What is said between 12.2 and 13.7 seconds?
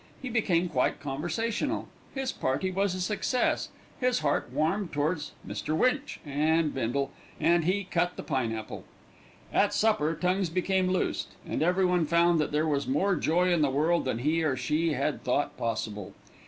that there was more joy in the